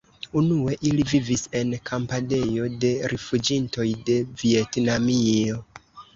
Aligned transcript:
Unue 0.39 0.77
ili 0.91 1.03
vivis 1.11 1.43
en 1.59 1.75
kampadejo 1.89 2.65
de 2.85 2.91
rifuĝintoj 3.15 3.87
de 4.09 4.19
Vjetnamio. 4.43 5.63